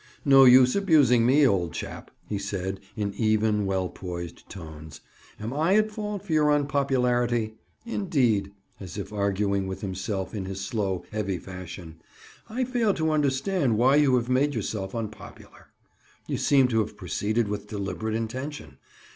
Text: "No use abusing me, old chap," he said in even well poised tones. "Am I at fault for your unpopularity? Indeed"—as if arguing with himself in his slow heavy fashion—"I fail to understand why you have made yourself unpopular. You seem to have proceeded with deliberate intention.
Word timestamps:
"No 0.25 0.45
use 0.45 0.75
abusing 0.75 1.27
me, 1.27 1.45
old 1.45 1.73
chap," 1.73 2.09
he 2.25 2.39
said 2.39 2.79
in 2.95 3.13
even 3.13 3.67
well 3.67 3.87
poised 3.87 4.49
tones. 4.49 5.01
"Am 5.39 5.53
I 5.53 5.75
at 5.75 5.91
fault 5.91 6.25
for 6.25 6.33
your 6.33 6.49
unpopularity? 6.51 7.53
Indeed"—as 7.85 8.97
if 8.97 9.13
arguing 9.13 9.67
with 9.67 9.81
himself 9.81 10.33
in 10.33 10.45
his 10.45 10.59
slow 10.59 11.03
heavy 11.11 11.37
fashion—"I 11.37 12.63
fail 12.63 12.95
to 12.95 13.11
understand 13.11 13.77
why 13.77 13.97
you 13.97 14.15
have 14.15 14.27
made 14.27 14.55
yourself 14.55 14.95
unpopular. 14.95 15.67
You 16.25 16.37
seem 16.37 16.67
to 16.69 16.79
have 16.79 16.97
proceeded 16.97 17.47
with 17.47 17.67
deliberate 17.67 18.15
intention. 18.15 18.79